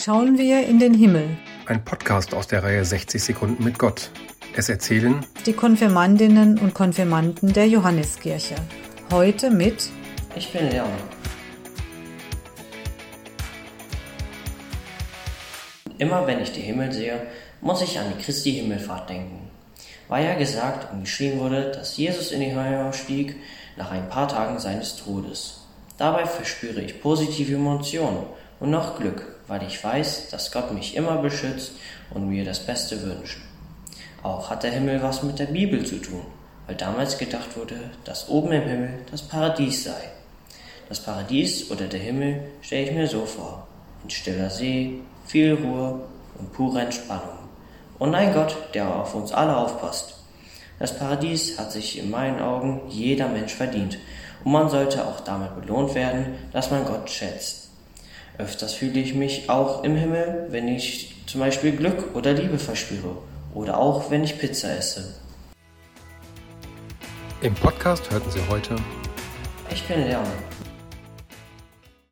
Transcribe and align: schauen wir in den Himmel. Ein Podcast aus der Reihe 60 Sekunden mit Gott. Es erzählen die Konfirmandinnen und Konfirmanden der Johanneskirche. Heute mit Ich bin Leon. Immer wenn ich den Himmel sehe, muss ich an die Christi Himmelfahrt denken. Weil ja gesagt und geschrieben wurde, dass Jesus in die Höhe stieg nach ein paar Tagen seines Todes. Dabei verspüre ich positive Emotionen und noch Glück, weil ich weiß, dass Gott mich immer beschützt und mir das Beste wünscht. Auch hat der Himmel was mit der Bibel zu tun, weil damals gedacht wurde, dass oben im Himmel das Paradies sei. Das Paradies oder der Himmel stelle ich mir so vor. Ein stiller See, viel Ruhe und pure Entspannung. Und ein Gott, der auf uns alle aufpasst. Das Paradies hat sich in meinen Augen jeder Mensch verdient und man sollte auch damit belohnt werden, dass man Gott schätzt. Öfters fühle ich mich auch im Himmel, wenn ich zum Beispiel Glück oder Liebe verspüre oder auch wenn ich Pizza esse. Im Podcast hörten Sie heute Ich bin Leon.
schauen 0.00 0.38
wir 0.38 0.66
in 0.66 0.78
den 0.78 0.94
Himmel. 0.94 1.36
Ein 1.66 1.84
Podcast 1.84 2.32
aus 2.32 2.46
der 2.46 2.62
Reihe 2.62 2.82
60 2.82 3.22
Sekunden 3.22 3.62
mit 3.62 3.78
Gott. 3.78 4.10
Es 4.56 4.70
erzählen 4.70 5.26
die 5.44 5.52
Konfirmandinnen 5.52 6.58
und 6.58 6.72
Konfirmanden 6.72 7.52
der 7.52 7.68
Johanneskirche. 7.68 8.54
Heute 9.12 9.50
mit 9.50 9.90
Ich 10.34 10.50
bin 10.52 10.70
Leon. 10.70 10.88
Immer 15.98 16.26
wenn 16.26 16.40
ich 16.40 16.52
den 16.52 16.62
Himmel 16.62 16.92
sehe, 16.92 17.26
muss 17.60 17.82
ich 17.82 17.98
an 17.98 18.06
die 18.16 18.22
Christi 18.22 18.52
Himmelfahrt 18.52 19.10
denken. 19.10 19.50
Weil 20.08 20.24
ja 20.24 20.34
gesagt 20.34 20.94
und 20.94 21.02
geschrieben 21.02 21.40
wurde, 21.40 21.72
dass 21.72 21.98
Jesus 21.98 22.32
in 22.32 22.40
die 22.40 22.54
Höhe 22.54 22.90
stieg 22.94 23.36
nach 23.76 23.90
ein 23.90 24.08
paar 24.08 24.28
Tagen 24.28 24.58
seines 24.60 24.96
Todes. 24.96 25.66
Dabei 25.98 26.24
verspüre 26.24 26.80
ich 26.80 27.02
positive 27.02 27.54
Emotionen 27.54 28.24
und 28.60 28.70
noch 28.70 28.98
Glück, 28.98 29.24
weil 29.48 29.62
ich 29.62 29.82
weiß, 29.82 30.28
dass 30.30 30.52
Gott 30.52 30.72
mich 30.72 30.94
immer 30.94 31.16
beschützt 31.16 31.72
und 32.10 32.28
mir 32.28 32.44
das 32.44 32.60
Beste 32.60 33.02
wünscht. 33.02 33.40
Auch 34.22 34.50
hat 34.50 34.62
der 34.62 34.72
Himmel 34.72 35.02
was 35.02 35.22
mit 35.22 35.38
der 35.38 35.46
Bibel 35.46 35.84
zu 35.84 35.96
tun, 35.96 36.22
weil 36.66 36.76
damals 36.76 37.18
gedacht 37.18 37.56
wurde, 37.56 37.76
dass 38.04 38.28
oben 38.28 38.52
im 38.52 38.62
Himmel 38.62 38.98
das 39.10 39.22
Paradies 39.22 39.84
sei. 39.84 40.10
Das 40.88 41.00
Paradies 41.00 41.70
oder 41.70 41.86
der 41.86 42.00
Himmel 42.00 42.42
stelle 42.60 42.84
ich 42.84 42.92
mir 42.92 43.06
so 43.06 43.24
vor. 43.24 43.66
Ein 44.04 44.10
stiller 44.10 44.50
See, 44.50 45.00
viel 45.26 45.54
Ruhe 45.54 46.00
und 46.38 46.52
pure 46.52 46.82
Entspannung. 46.82 47.38
Und 47.98 48.14
ein 48.14 48.32
Gott, 48.34 48.56
der 48.74 48.94
auf 48.94 49.14
uns 49.14 49.32
alle 49.32 49.56
aufpasst. 49.56 50.16
Das 50.78 50.98
Paradies 50.98 51.58
hat 51.58 51.72
sich 51.72 51.98
in 51.98 52.10
meinen 52.10 52.40
Augen 52.40 52.82
jeder 52.88 53.28
Mensch 53.28 53.54
verdient 53.54 53.98
und 54.44 54.52
man 54.52 54.68
sollte 54.68 55.04
auch 55.06 55.20
damit 55.20 55.60
belohnt 55.60 55.94
werden, 55.94 56.34
dass 56.52 56.70
man 56.70 56.84
Gott 56.84 57.10
schätzt. 57.10 57.69
Öfters 58.40 58.72
fühle 58.72 59.00
ich 59.00 59.14
mich 59.14 59.50
auch 59.50 59.84
im 59.84 59.96
Himmel, 59.96 60.46
wenn 60.48 60.66
ich 60.66 61.14
zum 61.26 61.40
Beispiel 61.40 61.72
Glück 61.72 62.14
oder 62.14 62.32
Liebe 62.32 62.58
verspüre 62.58 63.18
oder 63.54 63.78
auch 63.78 64.10
wenn 64.10 64.24
ich 64.24 64.38
Pizza 64.38 64.76
esse. 64.76 65.14
Im 67.42 67.54
Podcast 67.54 68.10
hörten 68.10 68.30
Sie 68.30 68.40
heute 68.48 68.76
Ich 69.70 69.82
bin 69.84 70.06
Leon. 70.08 70.24